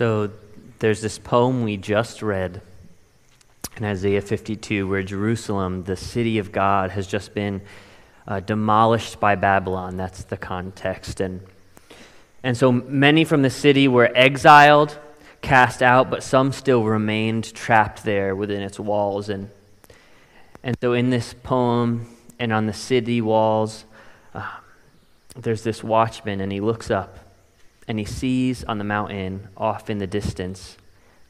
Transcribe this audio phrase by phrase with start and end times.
[0.00, 0.30] So
[0.78, 2.62] there's this poem we just read
[3.76, 7.60] in Isaiah 52 where Jerusalem, the city of God, has just been
[8.26, 9.98] uh, demolished by Babylon.
[9.98, 11.20] That's the context.
[11.20, 11.42] And,
[12.42, 14.98] and so many from the city were exiled,
[15.42, 19.28] cast out, but some still remained trapped there within its walls.
[19.28, 19.50] And,
[20.62, 23.84] and so in this poem and on the city walls,
[24.34, 24.50] uh,
[25.36, 27.29] there's this watchman, and he looks up
[27.90, 30.76] and he sees on the mountain, off in the distance,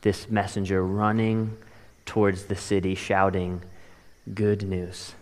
[0.03, 1.57] this messenger running
[2.05, 3.63] towards the city, shouting,
[4.35, 5.15] Good news.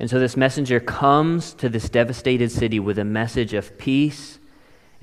[0.00, 4.38] And so this messenger comes to this devastated city with a message of peace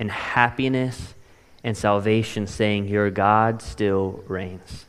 [0.00, 1.14] and happiness
[1.62, 4.84] and salvation, saying, Your God still reigns.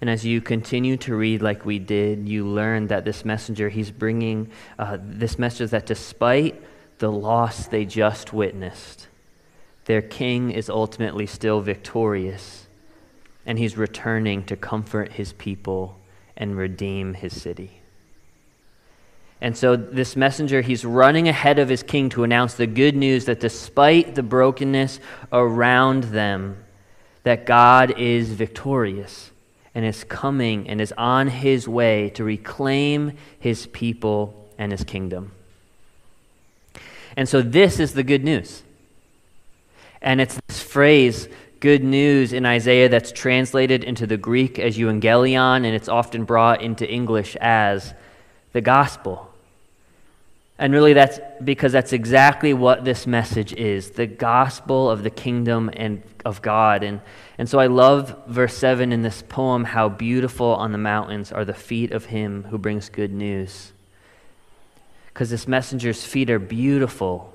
[0.00, 3.90] And as you continue to read like we did, you learn that this messenger, he's
[3.90, 6.62] bringing uh, this message that despite
[6.98, 9.08] the loss they just witnessed.
[9.84, 12.66] Their king is ultimately still victorious,
[13.44, 15.98] and he's returning to comfort his people
[16.36, 17.80] and redeem his city.
[19.40, 23.26] And so, this messenger, he's running ahead of his king to announce the good news
[23.26, 24.98] that despite the brokenness
[25.30, 26.64] around them,
[27.22, 29.30] that God is victorious
[29.74, 35.32] and is coming and is on his way to reclaim his people and his kingdom.
[37.16, 38.62] And so this is the good news.
[40.02, 41.28] And it's this phrase,
[41.60, 46.60] good news, in Isaiah that's translated into the Greek as euangelion, and it's often brought
[46.60, 47.94] into English as
[48.52, 49.32] the gospel.
[50.58, 55.70] And really, that's because that's exactly what this message is the gospel of the kingdom
[55.74, 56.82] and of God.
[56.82, 57.00] And,
[57.36, 61.44] and so I love verse 7 in this poem how beautiful on the mountains are
[61.44, 63.72] the feet of him who brings good news
[65.16, 67.32] because this messenger's feet are beautiful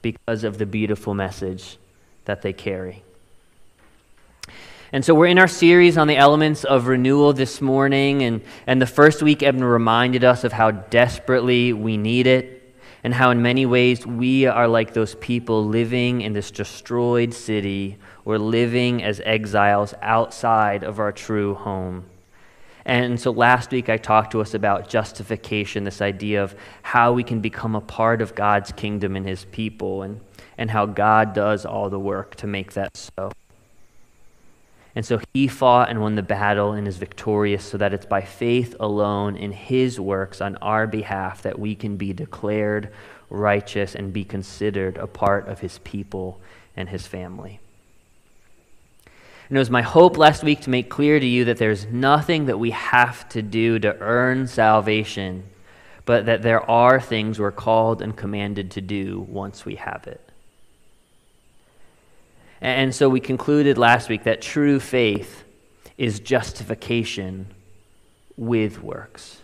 [0.00, 1.76] because of the beautiful message
[2.24, 3.02] that they carry.
[4.92, 8.80] And so we're in our series on the elements of renewal this morning, and, and
[8.80, 12.74] the first week Evan reminded us of how desperately we need it,
[13.04, 17.98] and how in many ways we are like those people living in this destroyed city
[18.24, 22.06] or living as exiles outside of our true home.
[22.84, 27.22] And so last week I talked to us about justification, this idea of how we
[27.22, 30.20] can become a part of God's kingdom and his people, and,
[30.58, 33.30] and how God does all the work to make that so.
[34.94, 38.20] And so he fought and won the battle and is victorious, so that it's by
[38.20, 42.92] faith alone in his works on our behalf that we can be declared
[43.30, 46.38] righteous and be considered a part of his people
[46.76, 47.60] and his family.
[49.52, 52.46] And it was my hope last week to make clear to you that there's nothing
[52.46, 55.44] that we have to do to earn salvation,
[56.06, 60.26] but that there are things we're called and commanded to do once we have it.
[62.62, 65.44] And so we concluded last week that true faith
[65.98, 67.48] is justification
[68.38, 69.41] with works.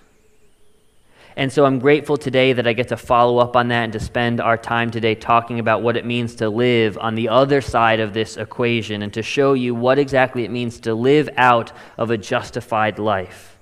[1.38, 4.00] And so I'm grateful today that I get to follow up on that and to
[4.00, 8.00] spend our time today talking about what it means to live on the other side
[8.00, 12.10] of this equation and to show you what exactly it means to live out of
[12.10, 13.56] a justified life.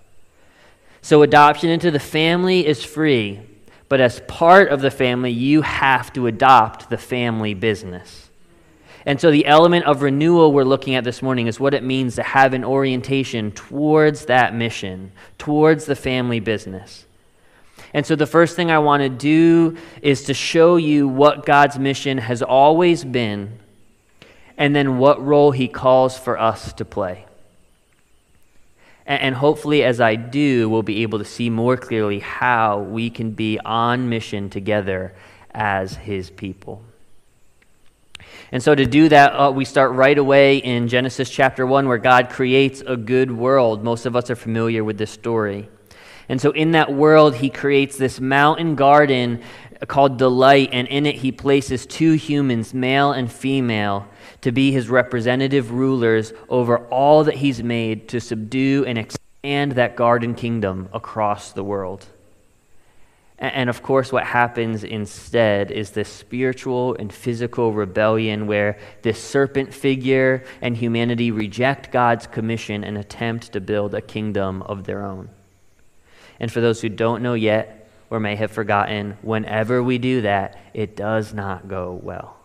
[1.03, 3.43] So, adoption into the family is free,
[3.91, 8.31] but as part of the family, you have to adopt the family business.
[9.05, 12.15] And so, the element of renewal we're looking at this morning is what it means
[12.15, 17.06] to have an orientation towards that mission, towards the family business.
[17.97, 21.79] And so, the first thing I want to do is to show you what God's
[21.79, 23.59] mission has always been
[24.59, 27.25] and then what role He calls for us to play.
[29.07, 33.31] And hopefully, as I do, we'll be able to see more clearly how we can
[33.31, 35.15] be on mission together
[35.53, 36.83] as His people.
[38.53, 41.97] And so, to do that, uh, we start right away in Genesis chapter 1, where
[41.97, 43.83] God creates a good world.
[43.83, 45.71] Most of us are familiar with this story.
[46.29, 49.43] And so, in that world, he creates this mountain garden
[49.87, 54.09] called Delight, and in it, he places two humans, male and female,
[54.41, 59.97] to be his representative rulers over all that he's made to subdue and expand that
[59.97, 62.07] garden kingdom across the world.
[63.39, 69.75] And of course, what happens instead is this spiritual and physical rebellion where this serpent
[69.75, 75.29] figure and humanity reject God's commission and attempt to build a kingdom of their own.
[76.39, 80.59] And for those who don't know yet or may have forgotten, whenever we do that,
[80.75, 82.37] it does not go well.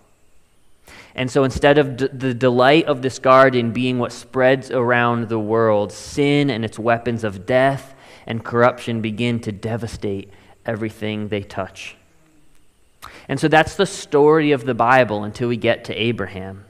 [1.13, 5.39] And so instead of d- the delight of this garden being what spreads around the
[5.39, 7.93] world, sin and its weapons of death
[8.25, 10.31] and corruption begin to devastate
[10.65, 11.95] everything they touch.
[13.27, 16.65] And so that's the story of the Bible until we get to Abraham,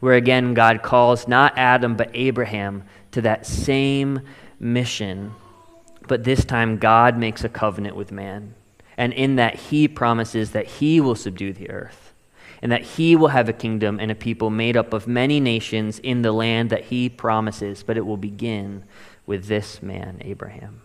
[0.00, 4.20] where again God calls not Adam but Abraham to that same
[4.58, 5.32] mission.
[6.10, 8.54] But this time God makes a covenant with man.
[8.96, 12.12] And in that he promises that he will subdue the earth
[12.60, 16.00] and that he will have a kingdom and a people made up of many nations
[16.00, 18.82] in the land that he promises, but it will begin
[19.24, 20.82] with this man, Abraham.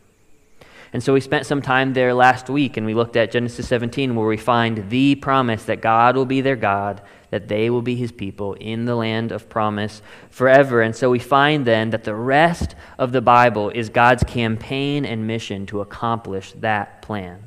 [0.94, 4.16] And so we spent some time there last week and we looked at Genesis 17
[4.16, 7.96] where we find the promise that God will be their God, that they will be
[7.96, 10.82] his people in the land of promise forever.
[10.82, 15.28] And so we find then that the rest of the Bible is God's campaign and
[15.28, 17.44] mission to accomplish that plan.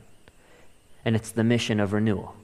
[1.05, 2.35] And it's the mission of renewal.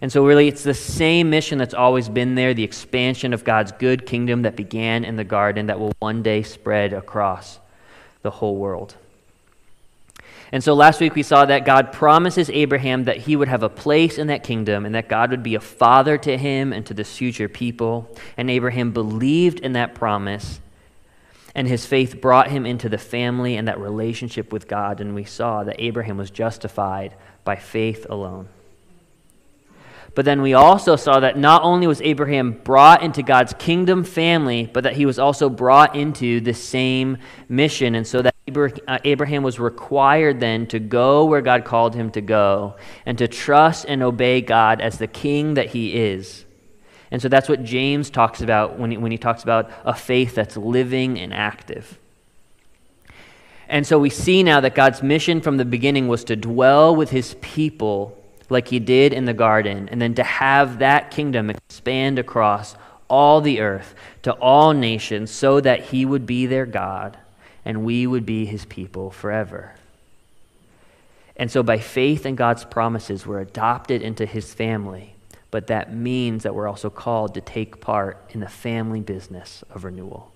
[0.00, 3.72] And so, really, it's the same mission that's always been there the expansion of God's
[3.72, 7.58] good kingdom that began in the garden that will one day spread across
[8.22, 8.96] the whole world.
[10.52, 13.68] And so last week we saw that God promises Abraham that he would have a
[13.68, 16.94] place in that kingdom and that God would be a father to him and to
[16.94, 18.14] the future people.
[18.36, 20.60] And Abraham believed in that promise,
[21.54, 25.00] and his faith brought him into the family and that relationship with God.
[25.00, 27.14] And we saw that Abraham was justified
[27.44, 28.48] by faith alone.
[30.14, 34.70] But then we also saw that not only was Abraham brought into God's kingdom family,
[34.72, 37.18] but that he was also brought into the same
[37.48, 37.94] mission.
[37.96, 42.20] And so that Uh, Abraham was required then to go where God called him to
[42.20, 42.76] go
[43.06, 46.44] and to trust and obey God as the king that he is.
[47.10, 50.34] And so that's what James talks about when he, when he talks about a faith
[50.34, 51.98] that's living and active.
[53.66, 57.10] And so we see now that God's mission from the beginning was to dwell with
[57.10, 62.18] his people like he did in the garden, and then to have that kingdom expand
[62.18, 62.76] across
[63.08, 67.16] all the earth to all nations so that he would be their God
[67.64, 69.74] and we would be his people forever.
[71.36, 75.14] And so, by faith in God's promises, we're adopted into his family,
[75.50, 79.84] but that means that we're also called to take part in the family business of
[79.84, 80.32] renewal.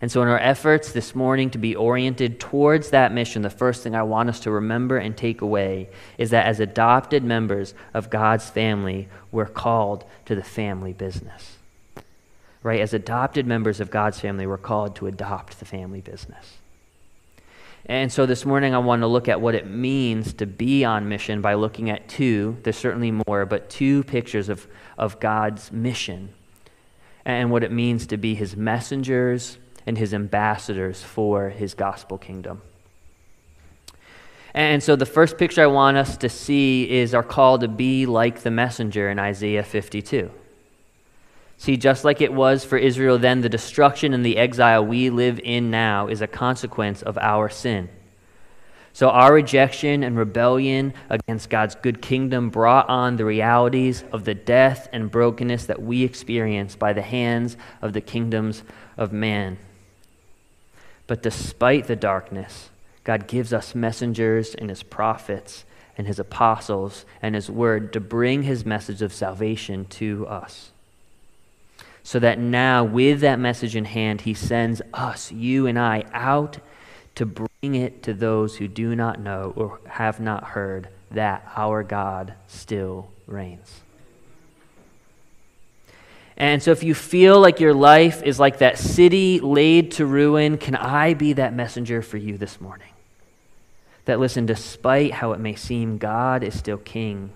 [0.00, 3.82] And so, in our efforts this morning to be oriented towards that mission, the first
[3.82, 8.10] thing I want us to remember and take away is that as adopted members of
[8.10, 11.58] God's family, we're called to the family business.
[12.62, 12.80] Right?
[12.80, 16.58] As adopted members of God's family, we're called to adopt the family business.
[17.86, 21.08] And so this morning, I want to look at what it means to be on
[21.08, 26.32] mission by looking at two, there's certainly more, but two pictures of, of God's mission
[27.24, 32.62] and what it means to be his messengers and his ambassadors for his gospel kingdom.
[34.54, 38.06] And so the first picture I want us to see is our call to be
[38.06, 40.30] like the messenger in Isaiah 52.
[41.62, 45.38] See, just like it was for Israel then, the destruction and the exile we live
[45.44, 47.88] in now is a consequence of our sin.
[48.92, 54.34] So, our rejection and rebellion against God's good kingdom brought on the realities of the
[54.34, 58.64] death and brokenness that we experience by the hands of the kingdoms
[58.96, 59.56] of man.
[61.06, 62.70] But despite the darkness,
[63.04, 65.64] God gives us messengers and his prophets
[65.96, 70.71] and his apostles and his word to bring his message of salvation to us.
[72.04, 76.58] So that now, with that message in hand, he sends us, you and I, out
[77.14, 81.82] to bring it to those who do not know or have not heard that our
[81.82, 83.82] God still reigns.
[86.36, 90.58] And so, if you feel like your life is like that city laid to ruin,
[90.58, 92.88] can I be that messenger for you this morning?
[94.06, 97.32] That, listen, despite how it may seem, God is still king.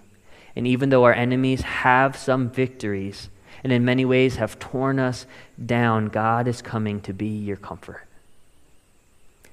[0.56, 3.28] And even though our enemies have some victories
[3.66, 5.26] and in many ways have torn us
[5.64, 8.06] down, God is coming to be your comfort.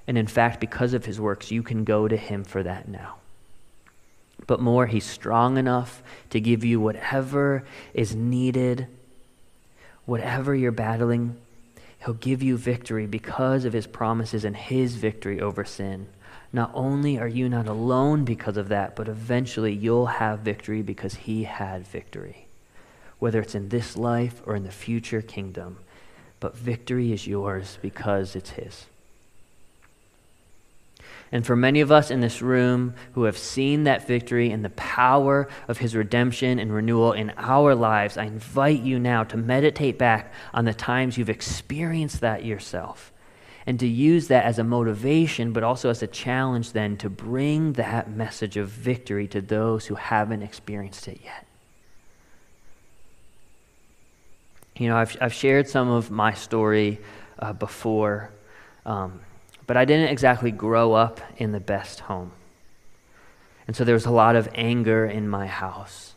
[0.07, 3.15] And in fact, because of his works, you can go to him for that now.
[4.45, 8.87] But more, he's strong enough to give you whatever is needed
[10.05, 11.37] whatever you're battling,
[12.03, 16.07] He'll give you victory because of His promises and His victory over sin.
[16.51, 21.15] Not only are you not alone because of that, but eventually you'll have victory because
[21.15, 22.42] He had victory.
[23.23, 25.77] Whether it's in this life or in the future kingdom,
[26.41, 28.87] but victory is yours because it's His.
[31.31, 34.71] And for many of us in this room who have seen that victory and the
[34.71, 39.97] power of his redemption and renewal in our lives, I invite you now to meditate
[39.97, 43.13] back on the times you've experienced that yourself
[43.65, 47.71] and to use that as a motivation, but also as a challenge then to bring
[47.73, 51.47] that message of victory to those who haven't experienced it yet.
[54.77, 56.99] You know, I've, I've shared some of my story
[57.39, 58.31] uh, before.
[58.85, 59.21] Um,
[59.65, 62.31] but I didn't exactly grow up in the best home.
[63.67, 66.15] And so there was a lot of anger in my house.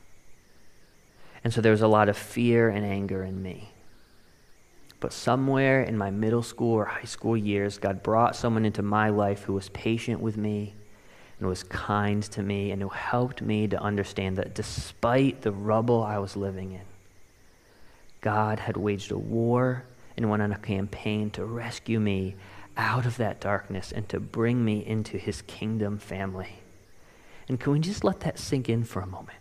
[1.45, 3.71] And so there was a lot of fear and anger in me.
[4.99, 9.11] But somewhere in my middle school or high school years, God brought someone into my
[9.11, 10.75] life who was patient with me
[11.39, 16.03] and was kind to me and who helped me to understand that despite the rubble
[16.03, 16.81] I was living in,
[18.27, 19.85] God had waged a war
[20.17, 22.35] and went on a campaign to rescue me
[22.77, 26.59] out of that darkness and to bring me into his kingdom family.
[27.49, 29.39] And can we just let that sink in for a moment?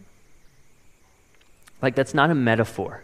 [1.82, 3.02] Like, that's not a metaphor.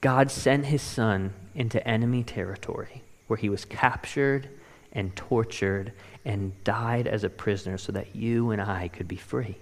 [0.00, 4.48] God sent his son into enemy territory where he was captured
[4.90, 5.92] and tortured
[6.24, 9.58] and died as a prisoner so that you and I could be free.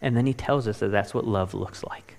[0.00, 2.18] And then he tells us that that's what love looks like.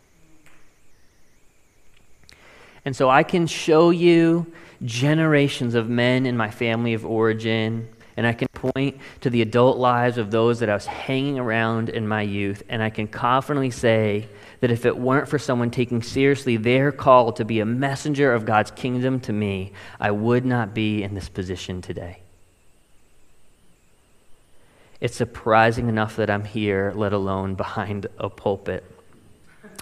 [2.85, 4.51] And so I can show you
[4.83, 9.77] generations of men in my family of origin, and I can point to the adult
[9.77, 13.69] lives of those that I was hanging around in my youth, and I can confidently
[13.71, 14.27] say
[14.59, 18.45] that if it weren't for someone taking seriously their call to be a messenger of
[18.45, 22.19] God's kingdom to me, I would not be in this position today.
[24.99, 28.83] It's surprising enough that I'm here, let alone behind a pulpit.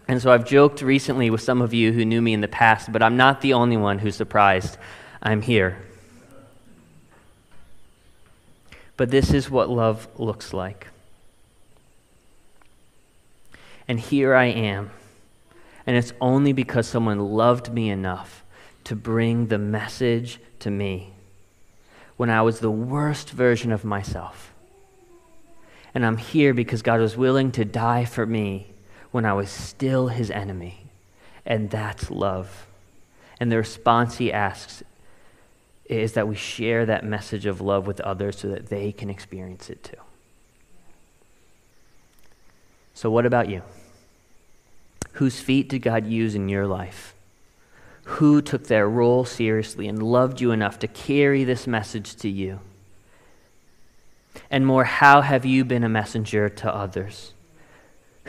[0.09, 2.91] And so I've joked recently with some of you who knew me in the past,
[2.91, 4.75] but I'm not the only one who's surprised
[5.21, 5.77] I'm here.
[8.97, 10.87] But this is what love looks like.
[13.87, 14.89] And here I am.
[15.85, 18.43] And it's only because someone loved me enough
[18.85, 21.13] to bring the message to me
[22.17, 24.53] when I was the worst version of myself.
[25.93, 28.68] And I'm here because God was willing to die for me
[29.11, 30.85] when I was still his enemy.
[31.45, 32.67] And that's love.
[33.39, 34.83] And the response he asks
[35.85, 39.69] is that we share that message of love with others so that they can experience
[39.69, 39.97] it too.
[42.93, 43.63] So, what about you?
[45.13, 47.15] Whose feet did God use in your life?
[48.03, 52.59] Who took their role seriously and loved you enough to carry this message to you?
[54.51, 57.33] And more, how have you been a messenger to others?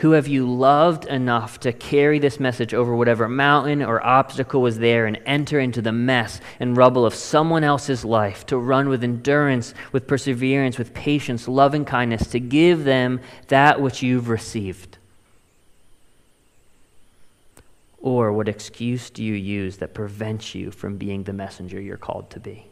[0.01, 4.79] Who have you loved enough to carry this message over whatever mountain or obstacle was
[4.79, 9.03] there and enter into the mess and rubble of someone else's life, to run with
[9.03, 14.97] endurance, with perseverance, with patience, loving kindness, to give them that which you've received?
[17.99, 22.31] Or what excuse do you use that prevents you from being the messenger you're called
[22.31, 22.65] to be?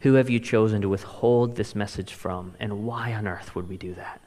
[0.00, 3.76] Who have you chosen to withhold this message from, and why on earth would we
[3.76, 4.22] do that?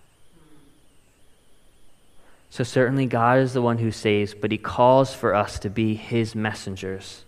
[2.50, 5.94] So, certainly, God is the one who saves, but He calls for us to be
[5.94, 7.24] His messengers.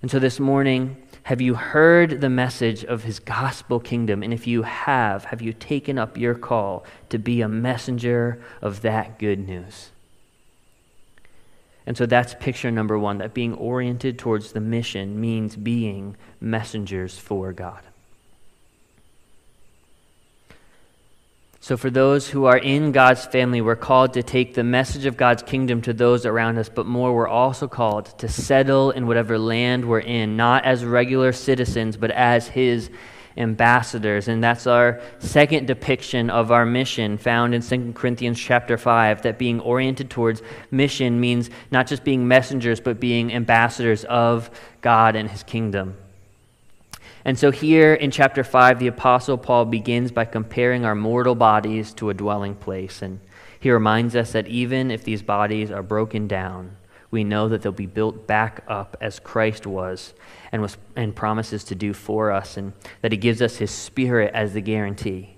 [0.00, 4.22] And so, this morning, have you heard the message of His gospel kingdom?
[4.22, 8.82] And if you have, have you taken up your call to be a messenger of
[8.82, 9.90] that good news?
[11.86, 17.18] And so that's picture number one that being oriented towards the mission means being messengers
[17.18, 17.82] for God.
[21.62, 25.16] So, for those who are in God's family, we're called to take the message of
[25.16, 29.38] God's kingdom to those around us, but more, we're also called to settle in whatever
[29.38, 32.90] land we're in, not as regular citizens, but as His
[33.36, 34.26] ambassadors.
[34.26, 39.38] And that's our second depiction of our mission found in 2 Corinthians chapter 5, that
[39.38, 40.42] being oriented towards
[40.72, 44.50] mission means not just being messengers, but being ambassadors of
[44.80, 45.96] God and His kingdom.
[47.24, 51.92] And so, here in chapter 5, the Apostle Paul begins by comparing our mortal bodies
[51.94, 53.00] to a dwelling place.
[53.00, 53.20] And
[53.60, 56.76] he reminds us that even if these bodies are broken down,
[57.12, 60.14] we know that they'll be built back up as Christ was
[60.50, 64.32] and, was, and promises to do for us, and that he gives us his Spirit
[64.34, 65.36] as the guarantee.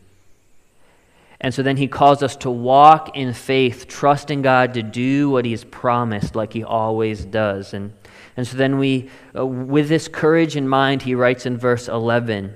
[1.40, 5.44] And so then he calls us to walk in faith, trusting God to do what
[5.44, 7.74] he has promised, like he always does.
[7.74, 7.92] And
[8.36, 12.54] and so then we, uh, with this courage in mind, he writes in verse 11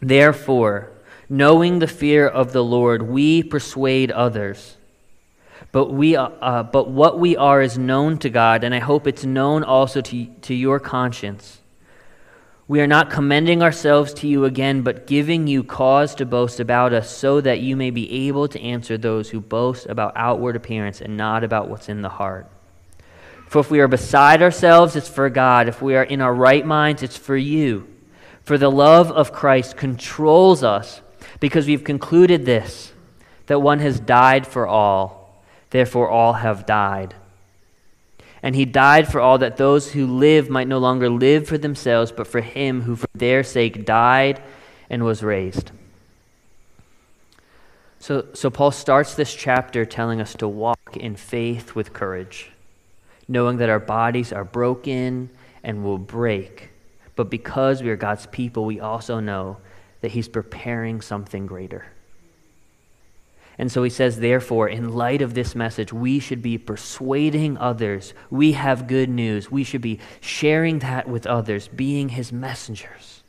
[0.00, 0.90] Therefore,
[1.28, 4.76] knowing the fear of the Lord, we persuade others.
[5.70, 9.06] But, we, uh, uh, but what we are is known to God, and I hope
[9.06, 11.60] it's known also to, to your conscience.
[12.68, 16.92] We are not commending ourselves to you again, but giving you cause to boast about
[16.92, 21.00] us, so that you may be able to answer those who boast about outward appearance
[21.00, 22.50] and not about what's in the heart.
[23.52, 25.68] For if we are beside ourselves, it's for God.
[25.68, 27.86] If we are in our right minds, it's for you.
[28.44, 31.02] For the love of Christ controls us
[31.38, 32.92] because we've concluded this
[33.48, 37.14] that one has died for all, therefore all have died.
[38.42, 42.10] And he died for all that those who live might no longer live for themselves,
[42.10, 44.40] but for him who for their sake died
[44.88, 45.72] and was raised.
[47.98, 52.51] So, so Paul starts this chapter telling us to walk in faith with courage,
[53.32, 55.30] knowing that our bodies are broken
[55.64, 56.70] and will break.
[57.16, 59.56] But because we are God's people, we also know
[60.02, 61.86] that He's preparing something greater.
[63.58, 68.14] And so he says, therefore, in light of this message, we should be persuading others.
[68.30, 69.50] We have good news.
[69.50, 73.22] We should be sharing that with others, being his messengers.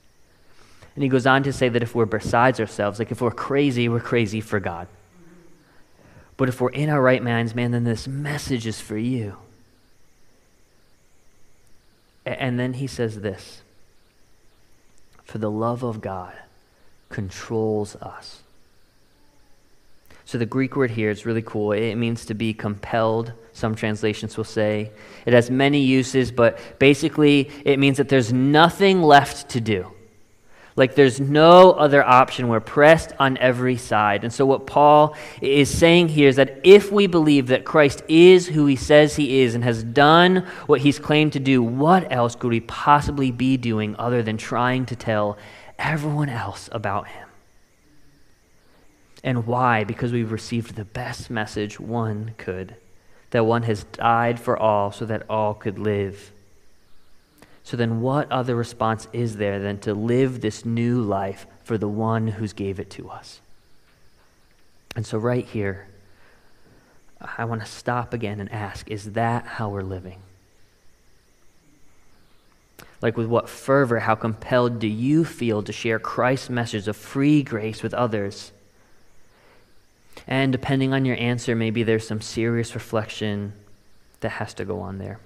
[0.96, 3.90] And he goes on to say that if we're besides ourselves, like if we're crazy,
[3.90, 4.88] we're crazy for God.
[6.38, 9.38] But if we're in our right minds, man, then this message is for you.
[12.26, 13.62] And then he says this
[15.24, 16.34] For the love of God
[17.10, 18.42] controls us.
[20.26, 21.74] So the Greek word here is really cool.
[21.74, 24.92] It means to be compelled, some translations will say.
[25.26, 29.92] It has many uses, but basically it means that there's nothing left to do.
[30.76, 32.48] Like there's no other option.
[32.48, 34.24] We're pressed on every side.
[34.24, 38.48] And so, what Paul is saying here is that if we believe that Christ is
[38.48, 42.36] who he says he is and has done what he's claimed to do, what else
[42.36, 45.38] could we possibly be doing other than trying to tell
[45.78, 47.28] everyone else about him?
[49.24, 49.84] And why?
[49.84, 52.76] Because we've received the best message one could
[53.34, 56.32] that one has died for all so that all could live.
[57.64, 61.88] So then, what other response is there than to live this new life for the
[61.88, 63.40] one who's gave it to us?
[64.96, 65.88] And so, right here,
[67.38, 70.20] I want to stop again and ask is that how we're living?
[73.02, 77.44] Like, with what fervor, how compelled do you feel to share Christ's message of free
[77.44, 78.52] grace with others?
[80.28, 83.54] And depending on your answer, maybe there's some serious reflection
[84.22, 85.20] that has to go on there.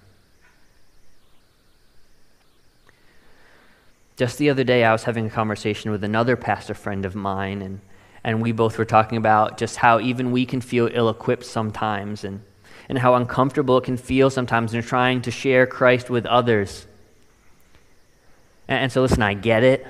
[4.17, 7.61] Just the other day, I was having a conversation with another pastor friend of mine,
[7.61, 7.79] and,
[8.23, 12.23] and we both were talking about just how even we can feel ill equipped sometimes,
[12.23, 12.41] and,
[12.89, 16.87] and how uncomfortable it can feel sometimes in trying to share Christ with others.
[18.67, 19.85] And, and so, listen, I get it.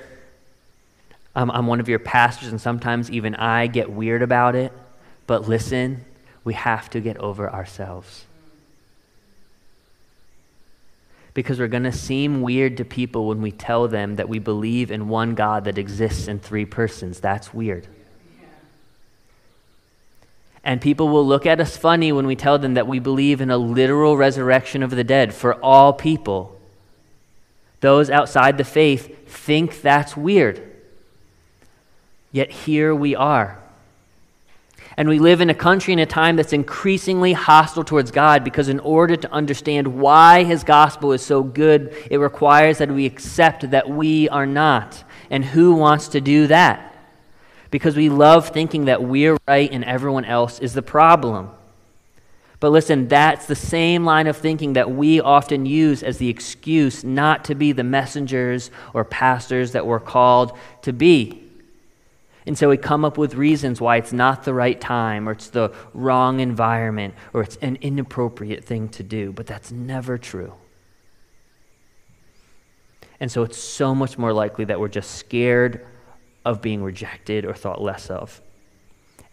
[1.34, 4.72] I'm, I'm one of your pastors, and sometimes even I get weird about it.
[5.26, 6.04] But listen,
[6.44, 8.26] we have to get over ourselves
[11.38, 14.90] because we're going to seem weird to people when we tell them that we believe
[14.90, 17.20] in one God that exists in three persons.
[17.20, 17.86] That's weird.
[20.64, 23.52] And people will look at us funny when we tell them that we believe in
[23.52, 26.60] a literal resurrection of the dead for all people.
[27.82, 30.60] Those outside the faith think that's weird.
[32.32, 33.62] Yet here we are.
[34.98, 38.68] And we live in a country and a time that's increasingly hostile towards God because,
[38.68, 43.70] in order to understand why His gospel is so good, it requires that we accept
[43.70, 45.04] that we are not.
[45.30, 46.96] And who wants to do that?
[47.70, 51.50] Because we love thinking that we're right and everyone else is the problem.
[52.58, 57.04] But listen, that's the same line of thinking that we often use as the excuse
[57.04, 61.47] not to be the messengers or pastors that we're called to be.
[62.48, 65.50] And so we come up with reasons why it's not the right time, or it's
[65.50, 69.32] the wrong environment, or it's an inappropriate thing to do.
[69.32, 70.54] But that's never true.
[73.20, 75.86] And so it's so much more likely that we're just scared
[76.46, 78.40] of being rejected or thought less of.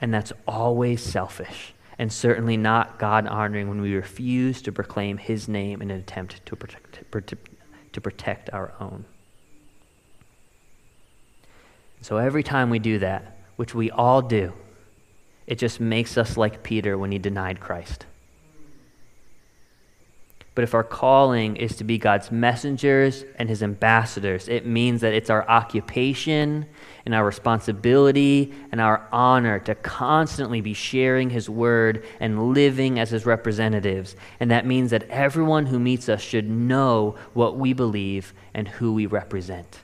[0.01, 5.47] And that's always selfish, and certainly not God honoring when we refuse to proclaim His
[5.47, 6.99] name in an attempt to protect,
[7.93, 9.05] to protect our own.
[12.05, 14.53] So every time we do that, which we all do,
[15.47, 18.05] it just makes us like Peter when he denied Christ.
[20.53, 25.15] But if our calling is to be God's messengers and his ambassadors, it means that
[25.15, 26.67] it's our occupation
[27.07, 33.09] and our responsibility and our honor to constantly be sharing his word and living as
[33.09, 34.15] his representatives.
[34.39, 38.93] And that means that everyone who meets us should know what we believe and who
[38.93, 39.79] we represent.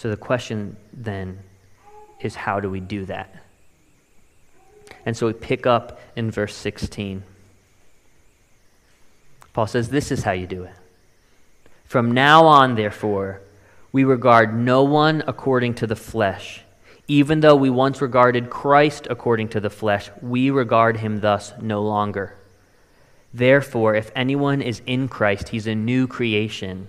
[0.00, 1.40] So the question then
[2.22, 3.34] is how do we do that?
[5.04, 7.22] And so we pick up in verse 16.
[9.52, 10.72] Paul says, This is how you do it.
[11.84, 13.42] From now on, therefore,
[13.92, 16.62] we regard no one according to the flesh.
[17.06, 21.82] Even though we once regarded Christ according to the flesh, we regard him thus no
[21.82, 22.34] longer.
[23.34, 26.88] Therefore, if anyone is in Christ, he's a new creation.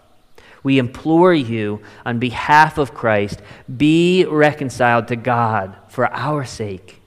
[0.63, 3.41] We implore you, on behalf of Christ,
[3.77, 7.01] be reconciled to God for our sake.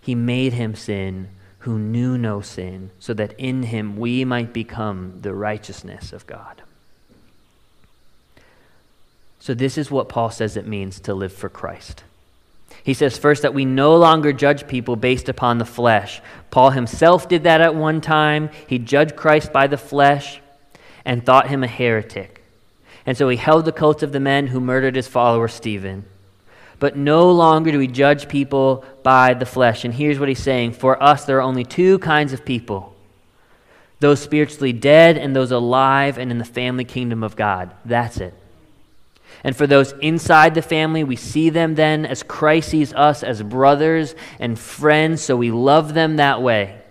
[0.00, 1.28] He made him sin
[1.60, 6.60] who knew no sin, so that in him we might become the righteousness of God.
[9.38, 12.04] So, this is what Paul says it means to live for Christ.
[12.84, 16.20] He says first that we no longer judge people based upon the flesh.
[16.50, 18.50] Paul himself did that at one time.
[18.66, 20.40] He judged Christ by the flesh
[21.04, 22.41] and thought him a heretic.
[23.04, 26.04] And so he held the coats of the men who murdered his follower Stephen.
[26.78, 29.84] But no longer do we judge people by the flesh.
[29.84, 32.92] And here's what he's saying For us, there are only two kinds of people
[34.00, 37.70] those spiritually dead and those alive and in the family kingdom of God.
[37.84, 38.34] That's it.
[39.44, 43.42] And for those inside the family, we see them then as Christ sees us as
[43.42, 46.81] brothers and friends, so we love them that way.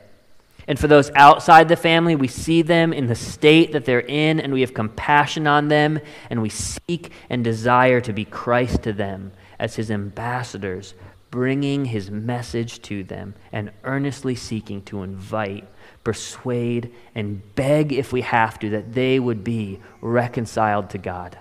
[0.67, 4.39] And for those outside the family, we see them in the state that they're in,
[4.39, 8.93] and we have compassion on them, and we seek and desire to be Christ to
[8.93, 10.93] them as his ambassadors,
[11.29, 15.65] bringing his message to them and earnestly seeking to invite,
[16.03, 21.37] persuade, and beg, if we have to, that they would be reconciled to God.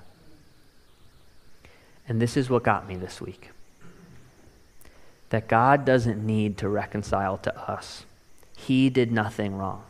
[2.08, 3.50] And this is what got me this week
[5.30, 8.04] that God doesn't need to reconcile to us,
[8.66, 9.84] He did nothing wrong.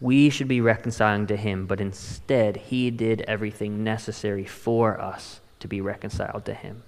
[0.00, 5.68] We should be reconciling to Him, but instead, He did everything necessary for us to
[5.68, 6.84] be reconciled to Him.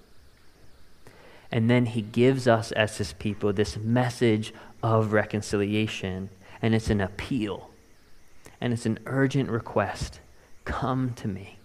[1.51, 6.31] And then He gives us, as His people, this message of reconciliation,
[6.63, 7.71] and it's an appeal,
[8.61, 10.21] and it's an urgent request
[10.65, 11.59] come to me.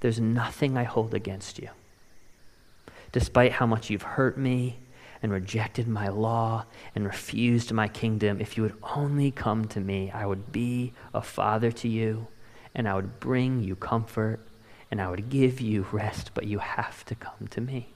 [0.00, 1.70] There's nothing I hold against you.
[3.10, 4.78] Despite how much you've hurt me
[5.22, 10.10] and rejected my law and refused my kingdom, if you would only come to me,
[10.10, 12.28] I would be a father to you
[12.74, 14.40] and I would bring you comfort
[14.90, 17.88] and I would give you rest, but you have to come to me.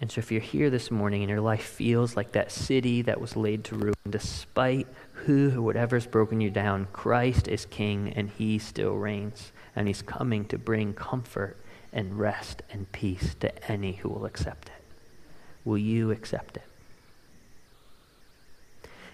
[0.00, 3.20] And so, if you're here this morning and your life feels like that city that
[3.20, 8.30] was laid to ruin, despite who or whatever's broken you down, Christ is King and
[8.30, 9.52] He still reigns.
[9.76, 11.58] And He's coming to bring comfort
[11.92, 14.82] and rest and peace to any who will accept it.
[15.64, 16.62] Will you accept it?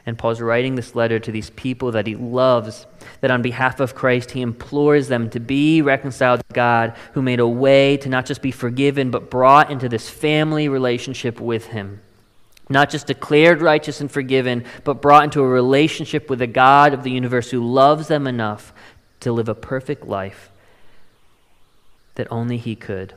[0.04, 2.86] And Paul's writing this letter to these people that he loves,
[3.20, 7.40] that on behalf of Christ, he implores them to be reconciled to God, who made
[7.40, 12.00] a way to not just be forgiven, but brought into this family relationship with him.
[12.68, 17.02] Not just declared righteous and forgiven, but brought into a relationship with the God of
[17.02, 18.72] the universe who loves them enough
[19.20, 20.50] to live a perfect life
[22.16, 23.14] that only He could,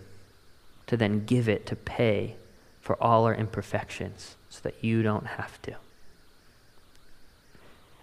[0.88, 2.36] to then give it to pay
[2.80, 5.76] for all our imperfections so that you don't have to.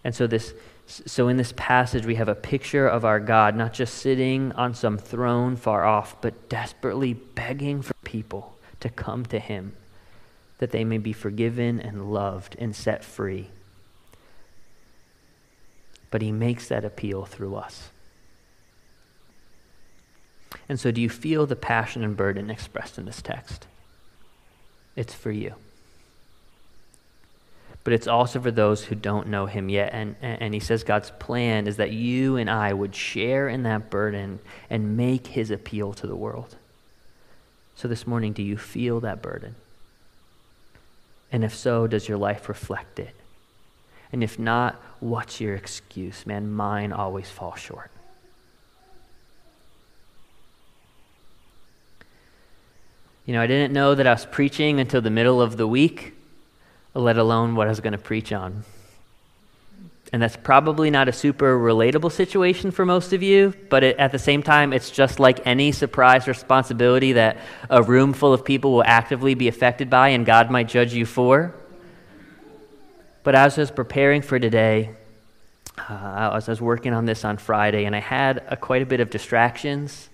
[0.05, 0.55] And so this
[0.87, 4.73] so in this passage we have a picture of our God not just sitting on
[4.73, 9.73] some throne far off, but desperately begging for people to come to him
[10.59, 13.49] that they may be forgiven and loved and set free.
[16.11, 17.91] But he makes that appeal through us.
[20.69, 23.67] And so, do you feel the passion and burden expressed in this text?
[24.97, 25.55] It's for you.
[27.85, 29.91] But it's also for those who don't know him yet.
[29.93, 33.91] And, and he says God's plan is that you and I would share in that
[33.91, 36.57] burden and make his appeal to the world.
[37.77, 39.55] So, this morning, do you feel that burden?
[41.31, 43.15] And if so, does your life reflect it?
[44.13, 46.27] And if not, what's your excuse?
[46.27, 47.91] Man, mine always falls short.
[53.27, 56.15] You know, I didn't know that I was preaching until the middle of the week,
[56.95, 58.63] let alone what I was going to preach on.
[60.13, 64.13] And that's probably not a super relatable situation for most of you, but it, at
[64.13, 68.73] the same time, it's just like any surprise responsibility that a room full of people
[68.73, 71.53] will actively be affected by and God might judge you for.
[73.25, 74.91] But as I was preparing for today,
[75.77, 78.87] uh, as I was working on this on Friday, and I had a, quite a
[78.87, 80.09] bit of distractions,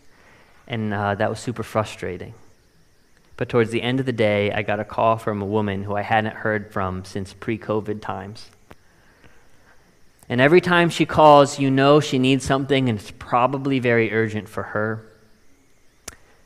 [0.66, 2.32] and uh, that was super frustrating.
[3.36, 5.96] But towards the end of the day, I got a call from a woman who
[5.96, 8.50] I hadn't heard from since pre COVID times.
[10.28, 14.48] And every time she calls, you know she needs something, and it's probably very urgent
[14.48, 15.04] for her.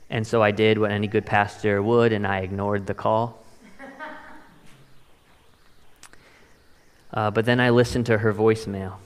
[0.09, 3.44] And so I did what any good pastor would, and I ignored the call.
[7.14, 8.96] Uh, but then I listened to her voicemail.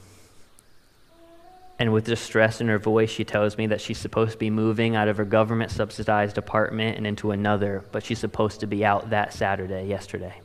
[1.81, 4.95] And with distress in her voice, she tells me that she's supposed to be moving
[4.95, 9.09] out of her government subsidized apartment and into another, but she's supposed to be out
[9.09, 10.41] that Saturday, yesterday.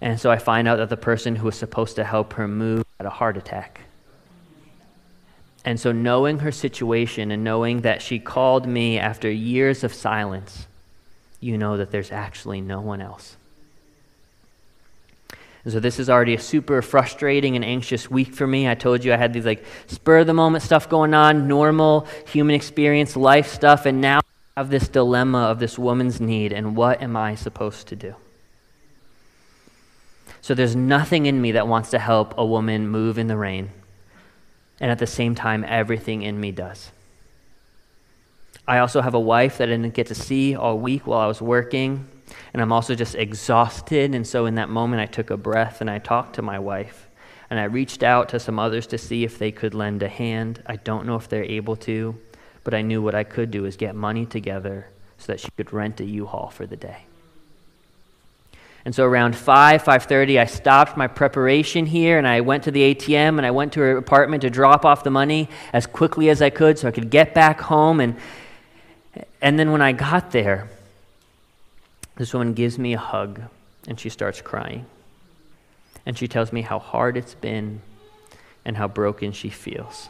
[0.00, 2.84] And so I find out that the person who was supposed to help her move
[2.98, 3.80] had a heart attack.
[5.64, 10.68] And so, knowing her situation and knowing that she called me after years of silence,
[11.40, 13.37] you know that there's actually no one else.
[15.68, 18.66] And so, this is already a super frustrating and anxious week for me.
[18.66, 22.06] I told you I had these like spur of the moment stuff going on, normal
[22.26, 24.20] human experience, life stuff, and now
[24.56, 28.14] I have this dilemma of this woman's need, and what am I supposed to do?
[30.40, 33.68] So, there's nothing in me that wants to help a woman move in the rain
[34.80, 36.92] and at the same time, everything in me does.
[38.66, 41.26] I also have a wife that I didn't get to see all week while I
[41.26, 42.08] was working,
[42.52, 44.14] and I'm also just exhausted.
[44.14, 47.08] And so, in that moment, I took a breath and I talked to my wife.
[47.50, 50.62] And I reached out to some others to see if they could lend a hand.
[50.66, 52.14] I don't know if they're able to,
[52.62, 55.72] but I knew what I could do is get money together so that she could
[55.72, 57.04] rent a U-Haul for the day.
[58.84, 62.94] And so around 5, 5:30, I stopped my preparation here and I went to the
[62.94, 66.40] ATM and I went to her apartment to drop off the money as quickly as
[66.40, 68.16] I could so I could get back home and
[69.42, 70.68] and then when I got there,
[72.18, 73.42] this woman gives me a hug
[73.86, 74.86] and she starts crying.
[76.04, 77.80] And she tells me how hard it's been
[78.64, 80.08] and how broken she feels.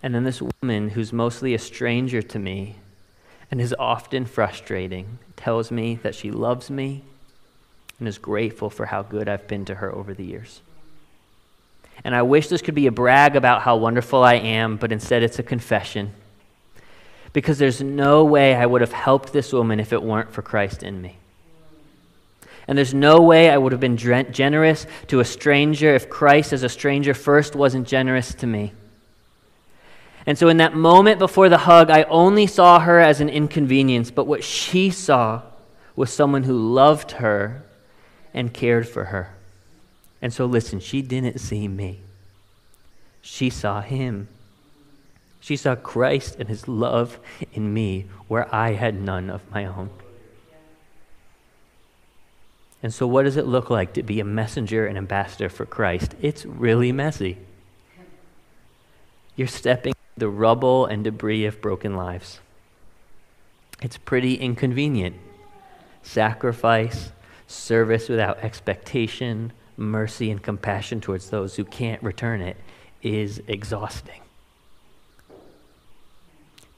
[0.00, 2.76] And then this woman, who's mostly a stranger to me
[3.50, 7.02] and is often frustrating, tells me that she loves me
[7.98, 10.60] and is grateful for how good I've been to her over the years.
[12.04, 15.22] And I wish this could be a brag about how wonderful I am, but instead
[15.22, 16.12] it's a confession.
[17.34, 20.82] Because there's no way I would have helped this woman if it weren't for Christ
[20.82, 21.18] in me.
[22.66, 26.62] And there's no way I would have been generous to a stranger if Christ, as
[26.62, 28.72] a stranger, first wasn't generous to me.
[30.26, 34.10] And so, in that moment before the hug, I only saw her as an inconvenience,
[34.10, 35.42] but what she saw
[35.96, 37.62] was someone who loved her
[38.32, 39.34] and cared for her.
[40.22, 42.00] And so, listen, she didn't see me,
[43.20, 44.28] she saw him.
[45.44, 47.20] She saw Christ and his love
[47.52, 49.90] in me where I had none of my own.
[52.82, 56.14] And so, what does it look like to be a messenger and ambassador for Christ?
[56.22, 57.36] It's really messy.
[59.36, 62.40] You're stepping the rubble and debris of broken lives.
[63.82, 65.16] It's pretty inconvenient.
[66.02, 67.12] Sacrifice,
[67.46, 72.56] service without expectation, mercy and compassion towards those who can't return it
[73.02, 74.23] is exhausting.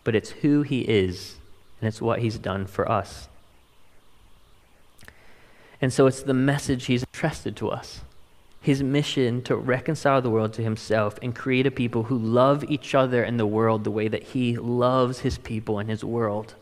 [0.06, 1.34] But it's who he is,
[1.80, 3.26] and it's what he's done for us.
[5.82, 8.02] And so it's the message he's entrusted to us
[8.66, 12.94] his mission to reconcile the world to himself and create a people who love each
[12.94, 16.54] other and the world the way that he loves his people and his world.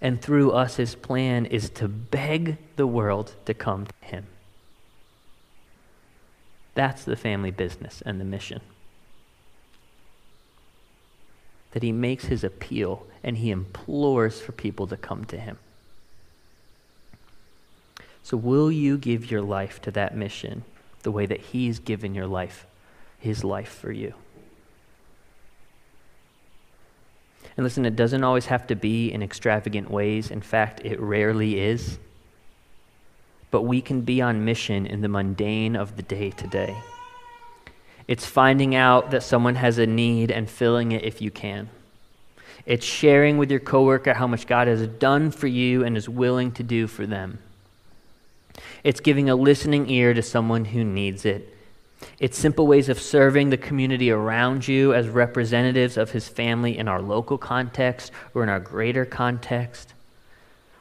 [0.00, 4.26] And through us, his plan is to beg the world to come to him.
[6.74, 8.60] That's the family business and the mission.
[11.78, 15.58] That he makes his appeal and he implores for people to come to him.
[18.24, 20.64] So, will you give your life to that mission
[21.02, 22.66] the way that He's given your life,
[23.18, 24.14] His life for you.
[27.56, 30.30] And listen, it doesn't always have to be in extravagant ways.
[30.30, 31.98] In fact, it rarely is.
[33.50, 36.76] But we can be on mission in the mundane of the day to day.
[38.08, 41.68] It's finding out that someone has a need and filling it if you can.
[42.64, 46.50] It's sharing with your coworker how much God has done for you and is willing
[46.52, 47.38] to do for them.
[48.82, 51.54] It's giving a listening ear to someone who needs it.
[52.18, 56.88] It's simple ways of serving the community around you as representatives of his family in
[56.88, 59.94] our local context or in our greater context.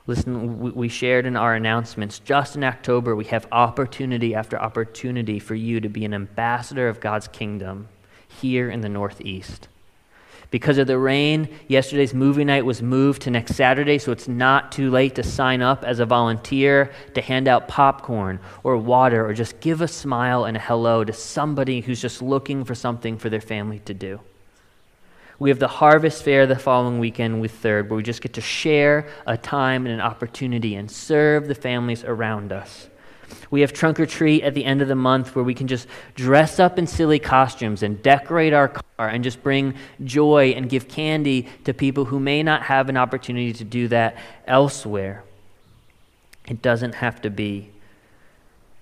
[0.08, 5.54] Listen, we shared in our announcements just in October, we have opportunity after opportunity for
[5.54, 7.90] you to be an ambassador of God's kingdom
[8.26, 9.68] here in the Northeast.
[10.50, 14.72] Because of the rain, yesterday's movie night was moved to next Saturday, so it's not
[14.72, 19.34] too late to sign up as a volunteer to hand out popcorn or water or
[19.34, 23.30] just give a smile and a hello to somebody who's just looking for something for
[23.30, 24.22] their family to do.
[25.40, 28.42] We have the harvest fair the following weekend with Third, where we just get to
[28.42, 32.90] share a time and an opportunity and serve the families around us.
[33.52, 35.88] We have trunk or treat at the end of the month where we can just
[36.16, 40.88] dress up in silly costumes and decorate our car and just bring joy and give
[40.88, 45.24] candy to people who may not have an opportunity to do that elsewhere.
[46.48, 47.70] It doesn't have to be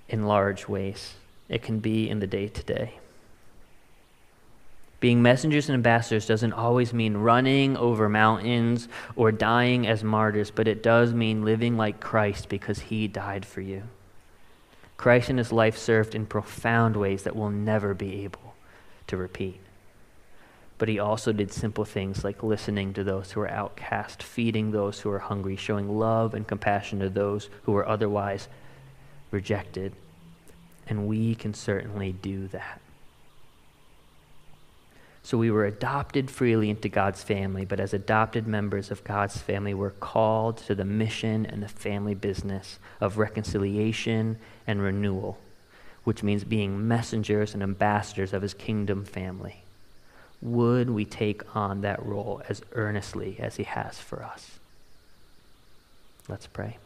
[0.07, 1.15] in large ways,
[1.49, 2.99] it can be in the day to day.
[5.05, 10.67] Being messengers and ambassadors doesn't always mean running over mountains or dying as martyrs, but
[10.67, 13.83] it does mean living like Christ because he died for you.
[14.97, 18.55] Christ in his life served in profound ways that we'll never be able
[19.05, 19.59] to repeat.
[20.79, 25.01] But he also did simple things like listening to those who are outcast, feeding those
[25.01, 28.47] who are hungry, showing love and compassion to those who are otherwise
[29.29, 29.93] rejected.
[30.87, 32.81] And we can certainly do that.
[35.25, 39.73] So we were adopted freely into God's family, but as adopted members of God's family,
[39.73, 45.39] we're called to the mission and the family business of reconciliation and renewal,
[46.03, 49.63] which means being messengers and ambassadors of his kingdom family.
[50.43, 54.59] Would we take on that role as earnestly as he has for us?
[56.29, 56.77] Let's pray.